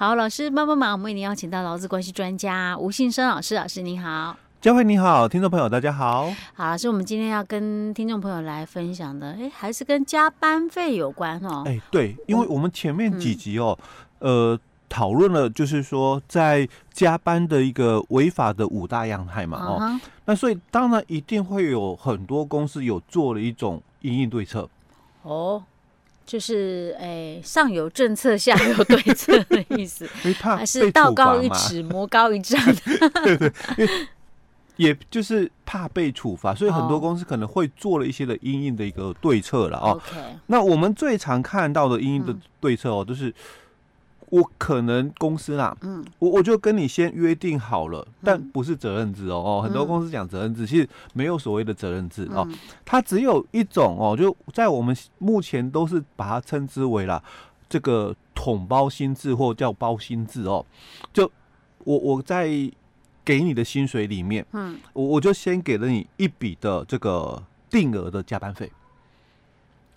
[0.00, 4.34] 好，老师帮帮忙，我们为您邀请到劳资关系专家吴信生老师，老师您好。
[4.58, 6.32] 佳慧你好，听众朋友大家好。
[6.54, 11.64] 好，老师，我们今天要跟听众朋友来分享的，哎，还是跟加班费有关哦。
[11.66, 13.78] 哎，对，因为我们前面几集哦，
[14.20, 24.66] 嗯、呃，讨论了就是说在加班的一个违法的五大样态嘛，哦，那所以当然一定会有很多公司有做了一种因应对策。
[25.24, 25.62] 哦，
[26.30, 30.08] 就是哎，上有政策，下有对策的意思，
[30.38, 33.10] 还是道高一尺，魔高一丈 的。
[33.24, 33.52] 对对。
[34.76, 40.00] 也就是怕被处罚，所以很多公司可能会做了一些的阴影的一个对策了哦。
[40.46, 43.34] 那我们最常看到的阴影的对策哦，就是
[44.30, 49.62] 我可能公司啦，嗯，我我就跟你先约定好了，但不是责任制哦哦。
[49.62, 52.48] 很多公司讲责任制，其实没有所谓的责任制哦，
[52.84, 57.22] 它只有一种哦，就在我们目前都是把它称之为啦
[57.68, 60.64] 这个统包薪制或叫包薪制哦。
[61.12, 61.30] 就
[61.84, 62.48] 我我在。
[63.22, 68.68] 给你的薪水里面，嗯，我我就先给了你一笔的这个定额的加班费。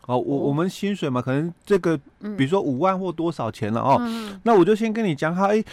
[0.05, 1.97] 哦，我我们薪水嘛，可能这个，
[2.37, 4.01] 比如说五万或多少钱了哦，
[4.43, 5.63] 那我就先跟你讲好，哎，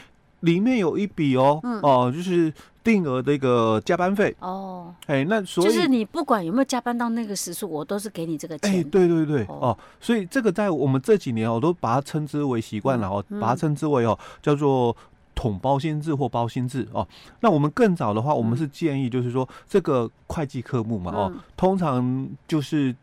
[0.41, 2.53] 里面有一笔哦，哦，就是
[2.85, 4.35] 定额的一个加班费。
[4.41, 8.71] 哦，哎，那所以就是你不管有没有加班到那个时数，我都是给你这个钱。
[8.71, 14.97] 哎，对对对，哦，所以这个在我们这几年，我都把它称之为习惯了哦，把它称之为哦，叫做。
[15.33, 17.07] 统包薪制或包薪制哦，
[17.41, 22.95] 那我们更早的话，我们是建议就是说这个会计科目嘛哦，通常就是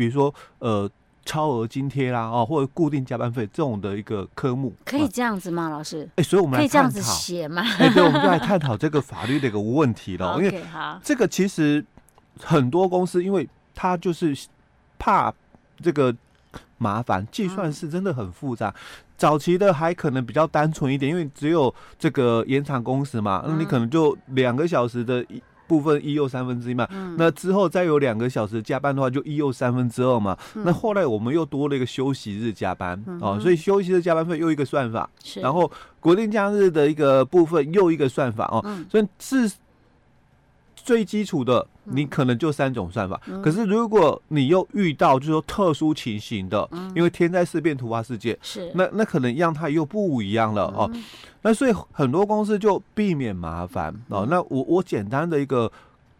[0.00, 0.90] 比如说呃
[1.26, 5.68] 超额津贴啦哦，或者固定加班费这种的一个科目，可以这样子吗？
[5.68, 6.08] 老师？
[6.16, 7.62] 哎，所以我们可以这样子写吗？
[7.78, 10.64] 哎，对，我们就来探讨这个法律的一个问题了，因为
[11.02, 11.84] 这个其实
[12.40, 14.34] 很多公司因为他就是
[14.98, 15.32] 怕
[15.82, 16.16] 这个。
[16.82, 18.74] 麻烦，计算是真的很复杂。
[19.14, 26.88] 早期的还可能比较单纯一点，因为只有这个延长工时嘛，那你可能就两个小时的一部分一又三分之一嘛。
[27.16, 30.36] 那之后再有两个小时加班的话，就一又三分之二嘛。
[30.64, 35.08] 那后来我们又多了一个休息日加班哦，所以休息日加班费又一个算法。
[35.36, 35.70] 然后
[36.00, 38.60] 国定假日的一个部分又一个算法哦，
[38.90, 39.48] 所以是。
[40.84, 43.20] 最基础的，你可能就三种算法。
[43.26, 50.90] 嗯、可是如果你又遇到就是说特殊情形的，嗯、因为天灾事变、突发事件，是那那可能样态又不一样了哦。
[50.92, 51.04] 嗯、
[51.42, 54.26] 那所以很多公司就避免麻烦哦。
[54.30, 55.70] 那我我简单的一个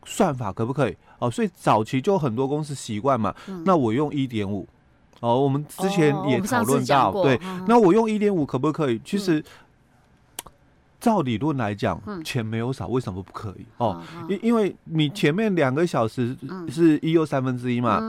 [0.04, 1.30] 算法可不可以哦？
[1.30, 3.34] 所以早期就很多公司习惯嘛。
[3.48, 4.66] 嗯、那我用一点五
[5.20, 5.40] 哦。
[5.40, 7.38] 我们之前也讨论到，对。
[7.42, 9.00] 嗯、那我用一点五可不可以？
[9.04, 9.42] 其实。
[11.00, 13.64] 照理论来讲，钱没有少，为什么不可以？
[13.78, 16.36] 哦，因因为你前面两个小时
[16.68, 18.00] 是一又三分之一嘛，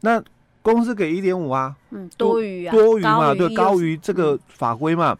[0.00, 0.22] 那
[0.60, 1.74] 公司给一点五啊，
[2.18, 5.16] 多余啊，多余嘛，对，高于这个法规嘛。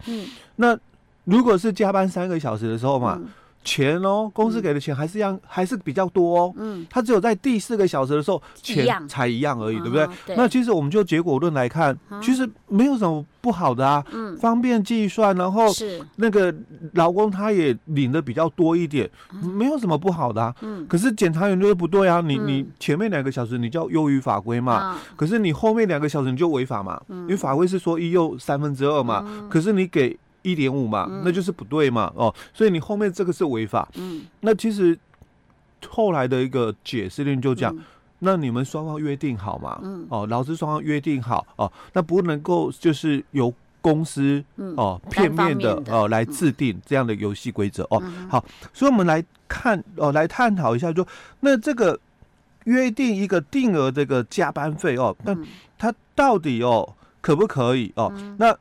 [0.56, 0.77] 那
[1.25, 3.21] 如果是加班三个小时的时候嘛。
[3.65, 6.55] 钱哦，公司给的钱还是一样，还是比较多哦。
[6.56, 10.09] 嗯，他只有在第四个小时的时候钱才一样而已，对不对？
[10.37, 14.05] 那其实我们就结果论来看，其实没有什么不好的啊。
[14.12, 15.67] 嗯，方便计算，然后
[16.17, 16.55] 那个
[16.95, 19.09] 劳工他也领的比较多一点，
[19.55, 20.55] 没有什么不好的啊。
[20.61, 30.19] 嗯，可是检察员就是不对啊，你你前面两个小时你叫优于法规嘛，可是你后面两个小时你就违法嘛，因为法规是说一又三分之二嘛，可是你给。
[30.42, 33.88] 一点五嘛，那就是不对嘛，哦，所以你后面这个是违法。
[33.94, 34.98] 嗯，那其实
[35.88, 37.76] 后来的一个解释令就讲，
[38.19, 44.42] 那你们双方约定好嘛，嗯，哦，劳资双方约定好哦，那不能够就是由公司
[44.76, 48.02] 哦片面的哦来制定这样的游戏规则哦。
[48.28, 51.06] 好，所以我们来看哦，来探讨一下，就
[51.41, 51.98] 那这个
[52.64, 55.36] 约定一个定额这个加班费哦，那
[55.78, 58.12] 它到底哦可不可以哦？
[58.38, 58.56] 那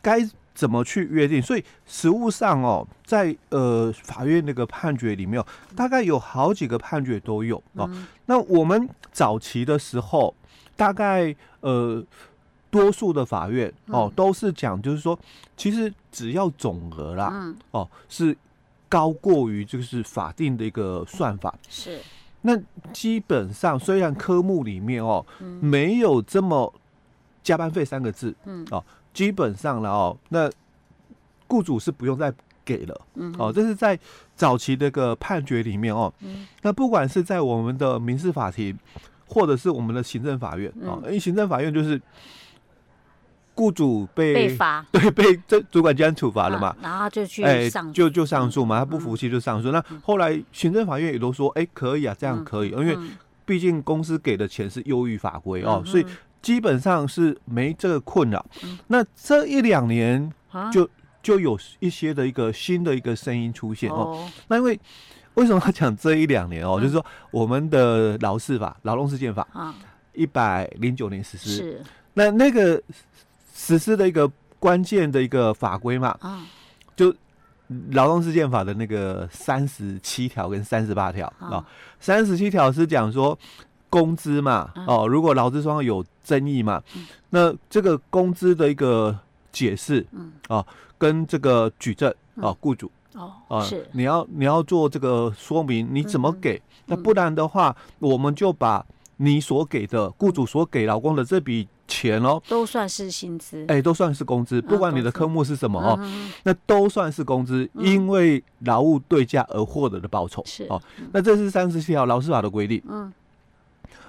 [0.00, 0.26] 该。
[0.58, 1.40] 怎么去约定？
[1.40, 5.40] 所以实务上哦，在呃法院那个判决里面，
[5.76, 7.88] 大概有好几个判决都有哦。
[7.92, 10.34] 嗯、那我们早期的时候，
[10.74, 12.04] 大概呃
[12.70, 15.16] 多数的法院哦都是讲，就是说，
[15.56, 18.36] 其实只要总额啦，嗯、哦是
[18.88, 22.00] 高过于就是法定的一个算法是。
[22.42, 22.60] 那
[22.92, 26.74] 基本上虽然科目里面哦、嗯、没有这么
[27.44, 28.84] 加班费三个字，嗯哦。
[29.18, 30.48] 基本上了哦，那
[31.48, 32.32] 雇主是不用再
[32.64, 33.98] 给了，嗯，哦，这是在
[34.36, 38.78] 早期的一个判决里面哦，嗯，那不管是在我们的民事法庭，
[39.26, 42.00] 或者是我们的行政法院，啊、哦，因为行政法院就是
[43.56, 52.96] 雇主被被罚， 对，被这主管机关处罚了嘛，啊、然后就去上、欸，就就上诉嘛，他不服气就上诉，嗯、那后来行政法院也都说，哎、欸，可以啊，这样可以，嗯、因为
[53.44, 56.06] 毕竟公司给的钱是优于法规哦，嗯、所以。
[56.40, 58.44] 基本上是没这个困扰，
[58.86, 60.32] 那这一两年
[60.72, 60.88] 就
[61.22, 64.28] 就有一些的一个新的一个声音出现哦。
[64.48, 64.78] 那因为
[65.34, 66.80] 为什么要讲这一两年哦？
[66.80, 69.74] 就是说我们的劳事法、劳动事件法啊，
[70.12, 71.82] 一百零九年实施，是。
[72.14, 72.82] 那那个
[73.54, 76.44] 实施的一个关键的一个法规嘛啊，
[76.96, 77.14] 就
[77.90, 81.64] 劳动事件法的那个三十七条跟三十八条啊，
[82.00, 83.38] 三十七条是讲说
[83.88, 86.82] 工资嘛哦，如果劳资双方有争议嘛，
[87.30, 89.18] 那这个工资的一个
[89.50, 90.06] 解释
[90.46, 90.62] 啊，
[90.98, 92.90] 跟这个举证啊，雇主。
[93.14, 93.88] 哦，啊，是。
[93.92, 96.56] 你要你要做这个说明，你怎么给？
[96.56, 98.84] 嗯、那不然的话，嗯、我们就把
[99.16, 110.66] 你所给的雇主所给劳工的这笔钱哦，都算是薪资，哎、欸，都算是工资，不管你的科目是什么哦，嗯、那都算是工资，嗯、因为劳务对价而获得的报酬是。
[110.68, 110.80] 哦。
[111.10, 113.10] 那这是三十七条劳事法的规定，嗯，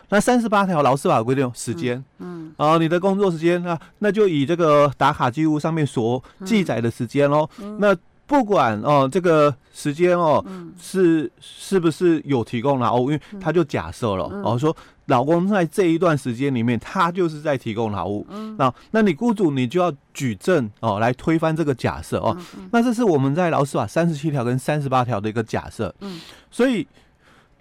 [0.10, 7.96] 那三十八条劳事法规定时间，嗯，啊，你的工作时间啊，那就以这个打卡记录上面所记载的时间喽，嗯、那。
[8.30, 13.10] 不管哦，这个时间哦，嗯、是是不是有提供劳务？
[13.10, 14.78] 因为他就假设了、嗯、哦，说
[15.08, 18.24] 老公在这一段时间里面，他就是在提供劳务。
[18.30, 22.38] 嗯，那那你雇主你就要举证哦，来推翻这个假设哦。
[22.72, 25.92] 那这是我们在劳事法三十七条跟三十八条的一个假设。
[26.02, 26.22] 嗯，
[26.52, 26.88] 所以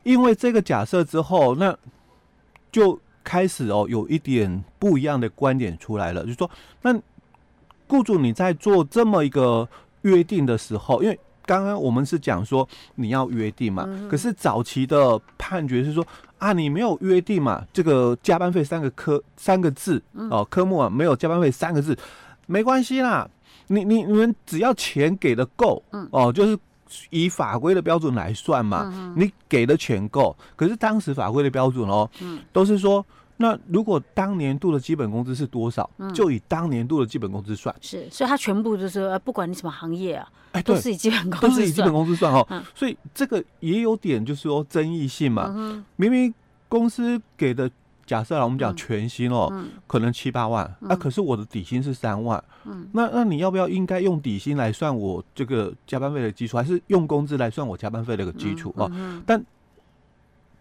[0.02, 1.74] 因为这个假设之后，那
[2.70, 6.50] 就开始哦，有一点不一样的观点出来了，就是说，
[6.82, 6.98] 那
[7.86, 9.68] 雇主你在做这么一个。
[10.02, 16.06] 约定的时候，因为刚刚我们是讲说你要约定嘛，嗯、可是早期的判决是说
[16.38, 20.00] 啊，你没有约定嘛，这个加班费三个科三个字
[20.30, 21.98] 哦，科目啊没有加班费三个字，
[22.46, 23.28] 没关系啦，
[23.66, 26.08] 你你你们只要钱给的够，嗯。
[26.12, 26.56] 哦，就是
[27.10, 33.04] 以法规的标准来算嘛，嗯、你给的钱够，可是当时法规的标准哦，嗯、都是说。
[33.40, 37.72] 那如果当年度的基本工资是多少，嗯、就以当年度的基本工资算。
[37.80, 42.44] 是，所以它全部就是呃，不管你什么行业啊，哎，都是以基本工资都是以基本工资算哦。
[42.50, 45.54] 嗯、所以这个也有点就是说争议性嘛。
[45.56, 46.34] 嗯、明明
[46.68, 47.70] 公司给的
[48.08, 52.42] 假设啊，我们讲全薪哦，嗯、可能七八万，嗯、啊，可是我的底薪是三万。
[52.64, 58.88] 嗯，那那你要不要应该用底薪来算我这个加班费的基础，还是用工资来算我加班费的一个基础啊？
[58.90, 59.44] 嗯嗯、但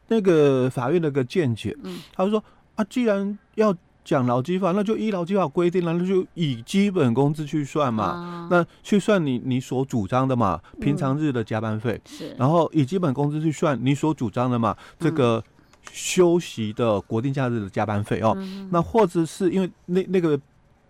[0.09, 2.43] 那个法院的个见解，嗯，他就说。
[2.77, 8.03] 啊，既然要讲劳基法，那就依劳基法规定了，那就以基本工资去算嘛。
[8.03, 11.99] 啊、那去算你你所主张的嘛，平常日的加班费。
[12.05, 12.35] 是、嗯。
[12.37, 15.43] 然后以基本工资去算你所主张的嘛，嗯、这个
[15.91, 18.33] 休息的国定假日的加班费哦。
[18.37, 20.39] 嗯、那或者是因为那那个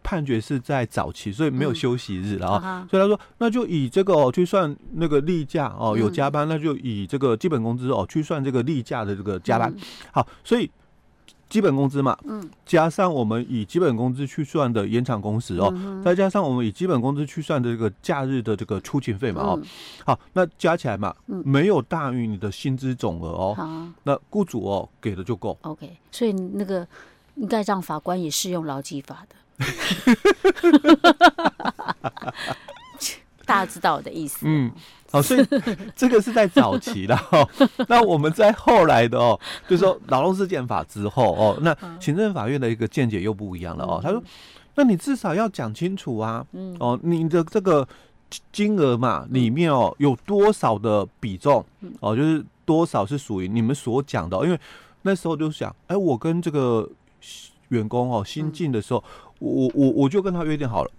[0.04, 2.88] 判决是在早期，所以没有休息日了啊。
[2.90, 9.74] 所以他说，那就以这个哦去算那个例假哦，有加班，嗯、那就以这个基本工资哦去算这个例假的这个加班。
[9.76, 10.70] 嗯、好，所以。
[11.50, 19.66] 基本工资嘛，嗯，加上我们以基本工资去算的延长工时哦，嗯、再加上我们以基本工资去算的这个假日的这个出勤费嘛，哦，嗯、
[20.06, 23.68] 好，那加起来嘛，嗯、没有大于你的薪资总额哦，好。
[24.04, 25.58] 那雇主哦给的就够。
[25.62, 26.86] OK，所以那个
[27.36, 29.36] 应该让法官也适用劳基法的，
[33.48, 34.72] 大家知道我的意思，嗯。
[35.10, 35.48] 好，所以
[35.96, 37.50] 这个是在早期的 哦。
[37.88, 44.02] 那我们在后来的哦，就是说劳动事件法之后哦，那行政法院的一个见解又不一样了哦。
[44.04, 44.22] 他说，
[44.76, 46.46] 那你至少要讲清楚啊，
[46.80, 47.88] 哦，你的这个
[48.52, 51.64] 金额嘛，里面哦有多少的比重
[52.02, 54.38] 哦，就是多少是属于你们所讲的。
[54.44, 54.60] 因为
[55.04, 56.86] 那时候就想，哎，我跟这个
[57.70, 59.02] 员工哦新进的时候，
[59.40, 60.92] 我我我就跟他约定好了，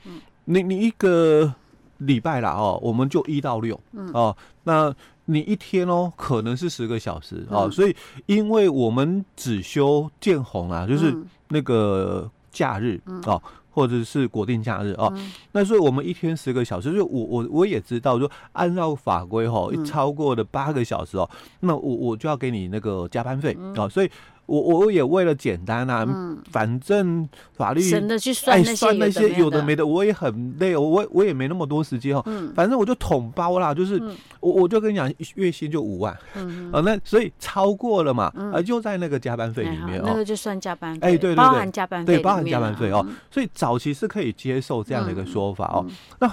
[0.46, 1.54] 你你一个。
[1.98, 4.10] 礼拜啦哦，我们就一到六，嗯。
[4.12, 4.94] 哦，那
[5.26, 7.94] 你一天哦可能是十个小时哦，嗯、所以
[8.26, 11.16] 因为我们只休见红啊，就是
[11.48, 23.74] 那个假日、嗯、哦，或者是国定假日哦，嗯、那所以我们一天十个小时，就我我我也知道，说按照法规哦，一超过了八个小时哦，嗯、那我我就要给你那个加班费啊、嗯。
[23.78, 24.10] 哦，所以。
[24.48, 32.22] 我我也为了简单啊，嗯、反正法律省得去算那些，算那些有的没的，我也很累，我我也没那么多时间哦。
[32.24, 43.04] 嗯、反正我就统包啦，就是、嗯、我我就跟你讲，月薪就五万，嗯、啊，那所以超过了嘛，嗯、啊，就在那个加班费里面哦，那个就算加班费，哎，对对对，包含加班费，对，包含加班费哦。
[43.06, 45.84] 嗯、所以早期是可以接受这样的一个说法哦。
[46.20, 46.30] 那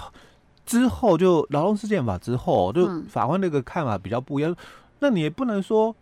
[0.65, 4.57] 之后就劳动事件法之后，就法官那个看法比较不一样，嗯、
[4.99, 5.93] 那你也不能说。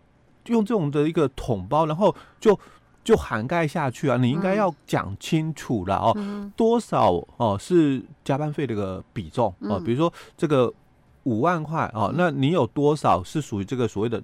[0.48, 2.58] 用这种的一个统包，然后就
[3.04, 4.18] 就涵盖下去啊！
[4.18, 10.72] 你应该要讲清楚了哦，嗯、多少哦是加班费的一个比重哦，比如说这个
[11.24, 14.22] 五万块哦，那你有多少是属于这个所谓的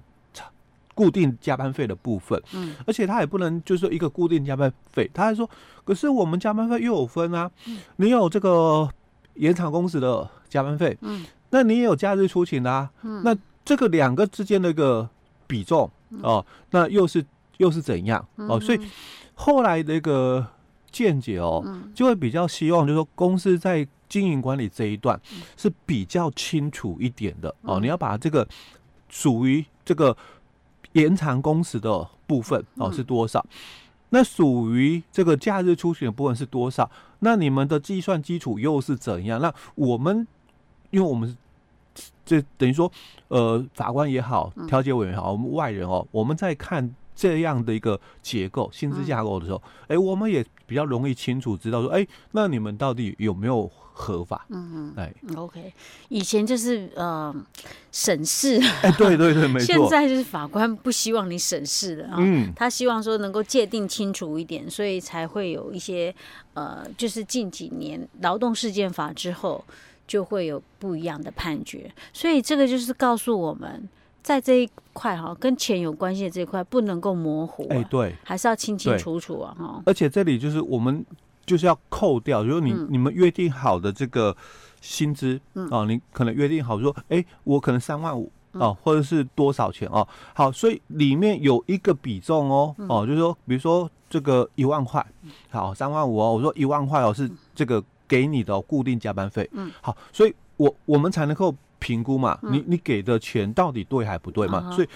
[0.94, 2.42] 固定加班费的部分？
[2.52, 5.48] 嗯，而且他也不能就是说一个固定加班费，他还说，
[5.84, 7.50] 可是我们加班费又有分啊，
[7.96, 8.88] 你有这个
[9.34, 13.34] 延长工时的加班费，嗯，那你也有假日出勤的啊，嗯，那
[13.64, 15.08] 这个两个之间的一个
[15.46, 15.90] 比重
[16.22, 17.24] 哦，那又是
[17.58, 18.58] 又是怎样哦？
[18.60, 18.80] 所以
[19.34, 20.46] 后来的一个
[20.90, 21.64] 见解哦，
[21.94, 25.20] 就会比较希望就是说公司在经营管理这一段
[25.56, 28.46] 是比较清楚一点的哦，你要把这个
[29.08, 30.16] 属于这个
[30.92, 33.44] 延长工时的部分哦是多少？
[34.12, 36.90] 那属于这个假日出勤的部分是多少？
[37.20, 39.40] 那你们的计算基础又是怎样？
[39.40, 40.26] 那我们，
[40.90, 41.36] 因为我们
[42.24, 42.90] 这等于说，
[43.28, 53.70] 呃，法官也好，调解委员也好，我们外人哦，我们在看这样的一个结构、薪资架构的时候，哎，我们也比较容易清楚知道说，哎，那你们到底有没有？
[53.92, 55.70] 合法，嗯嗯，哎，OK，
[56.08, 57.34] 以前就是呃
[57.92, 59.66] 审视，哎，对对对，没 错。
[59.66, 66.14] 现在就是法官不希望你审视的啊，嗯，他希望说能够界定清楚一点，所以才会有一些
[66.54, 69.62] 呃，就是近几年劳动事件法之后
[70.10, 73.88] 就会有不一样的判决，所以这个就是告诉我们，
[74.24, 79.82] 在这一块哈，跟钱有关系的这一块不能够模糊，啊，哎，对，还是要清清楚楚啊，哈。
[79.86, 81.06] 而且这里就是我们。
[81.46, 84.36] 就是要扣掉，如果你你们约定好的这个
[84.80, 90.06] 薪资啊、你可能约定好说，哎、欸，我可能三万五啊，或者是多少钱哦？
[90.32, 95.04] 好，所以里面有一个比重哦，哦，就是说，比如说这个一万块，
[95.50, 104.70] 好，三万五哦，我说一万块哦，是这个给你的固定加班费，嗯，好，所以我我们才能够评估嘛，你你给的钱到底对还不对嘛？
[104.72, 104.88] 所以。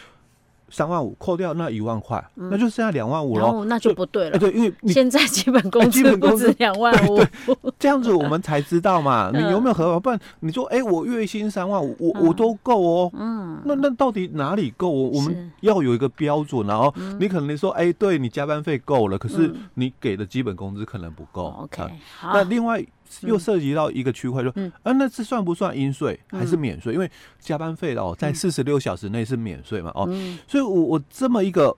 [0.70, 3.64] 三万五扣掉那一万块，嗯、那就剩下两万五喽。
[3.66, 4.34] 那就不对了。
[4.34, 7.22] 哎，对，因为现在 基本工资不止两万五，
[7.78, 10.00] 这样子我们才知道嘛， 你有没有合法？
[10.00, 13.10] 不然你说，哎，我月薪三万五，我我都够哦。
[13.12, 14.88] 嗯，那那到底哪里够？
[14.90, 21.54] 我们要有一个标准，然后你可能说，哎，对你加班费够了，可是你给的基本工资可能不够。
[21.62, 21.84] OK，
[22.22, 22.84] 那另外。
[23.22, 26.18] 又涉及到一个区块，说，嗯，啊，那这算不算应税？
[26.28, 26.92] 还是免税？
[26.92, 30.08] 因为加班费哦，在四十六小时内是免税嘛，哦，
[30.46, 31.76] 所以我我这么一个，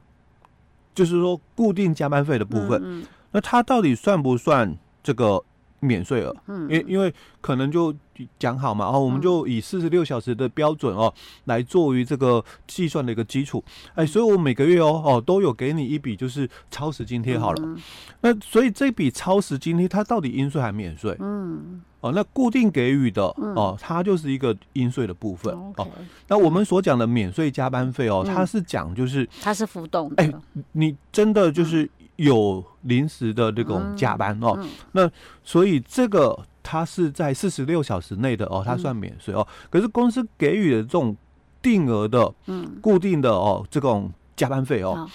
[0.95, 5.43] 就是说固定加班费的部分，那它到底算不算这个？
[5.81, 7.95] 免税额，嗯，因因为可能就
[8.39, 11.13] 讲好嘛，然后我们就以四十六小时的标准哦，
[11.45, 13.63] 来作为这个计算的一个基础，
[13.95, 17.77] 哎，所以我每个月哦哦都有给你一笔就是超时津贴好了，
[18.23, 21.15] 那所以这笔超时津贴它到底应税还免税？
[21.21, 25.55] 嗯，哦，那固定给予的哦，它就是一个应税的部分。
[25.55, 25.87] 哦。
[26.29, 30.33] 那我们所讲的免税加班费哦，它是讲就是它是浮动的，哎，
[30.73, 31.89] 你真的就是。
[32.17, 34.59] 有临时的这种加班哦，
[34.93, 35.11] 那
[35.45, 39.47] 所以这个它是在四十六小时内的哦，它算免税哦。
[39.71, 41.17] 可是公司给予的这种
[41.61, 45.09] 定额的、嗯，固定的哦，这种加班费哦，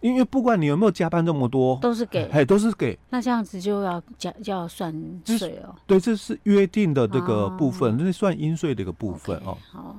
[0.00, 2.98] 因为不管你有没有加班这么多，都是给，哎，都是给。
[3.10, 4.92] 那这样子就要加，就要算
[5.24, 5.74] 税哦。
[5.86, 9.56] 对，这是约定的这个部分，这是算应税的一个部分哦。
[9.70, 9.96] 好，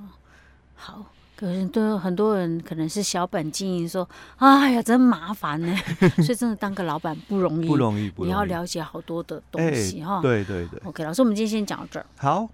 [0.75, 1.05] 好。
[1.39, 4.05] 可是都很多人可能是小本经营，说
[4.39, 5.73] ：“哎呀，真麻烦呢。
[6.21, 8.27] ”所以真的当个老板不容易，不容易，不容易。
[8.27, 10.19] 你要了解好多的东西哈。
[10.21, 10.81] 对对对。
[10.83, 12.05] OK，老师，我们今天先讲到这儿。
[12.17, 12.49] 好。